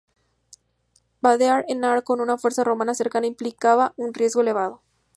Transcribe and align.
Vadear 1.21 1.63
el 1.67 1.79
Nar 1.79 2.03
con 2.03 2.21
una 2.21 2.39
fuerza 2.39 2.63
romana 2.63 2.95
cercana 2.95 3.27
implicaba 3.27 3.93
un 3.97 4.15
riesgo 4.15 4.41
elevado. 4.41 4.81